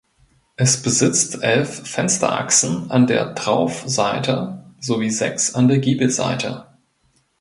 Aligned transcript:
Es 0.55 0.81
besitzt 0.81 1.43
elf 1.43 1.87
Fensterachsen 1.87 2.89
an 2.89 3.05
der 3.05 3.35
Traufseite 3.35 4.63
sowie 4.79 5.11
sechs 5.11 5.53
an 5.53 5.67
der 5.67 5.77
Giebelseite. 5.77 6.65